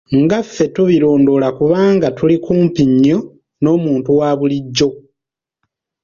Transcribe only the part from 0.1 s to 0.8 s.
Nga ffe